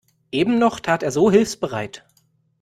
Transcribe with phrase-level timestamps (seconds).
[0.31, 2.03] Eben noch tat er so hilfsbereit.